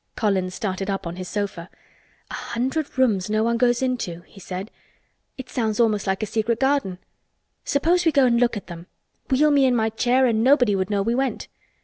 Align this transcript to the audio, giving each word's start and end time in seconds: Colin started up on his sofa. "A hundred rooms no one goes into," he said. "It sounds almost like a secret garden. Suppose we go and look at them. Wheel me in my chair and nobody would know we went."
Colin 0.15 0.49
started 0.49 0.89
up 0.89 1.05
on 1.05 1.15
his 1.17 1.27
sofa. 1.27 1.69
"A 2.31 2.33
hundred 2.33 2.97
rooms 2.97 3.29
no 3.29 3.43
one 3.43 3.55
goes 3.55 3.83
into," 3.83 4.21
he 4.21 4.39
said. 4.39 4.71
"It 5.37 5.47
sounds 5.47 5.79
almost 5.79 6.07
like 6.07 6.23
a 6.23 6.25
secret 6.25 6.59
garden. 6.59 6.97
Suppose 7.65 8.03
we 8.03 8.11
go 8.11 8.25
and 8.25 8.39
look 8.39 8.57
at 8.57 8.65
them. 8.65 8.87
Wheel 9.29 9.51
me 9.51 9.65
in 9.65 9.75
my 9.75 9.91
chair 9.91 10.25
and 10.25 10.43
nobody 10.43 10.75
would 10.75 10.89
know 10.89 11.03
we 11.03 11.13
went." 11.13 11.47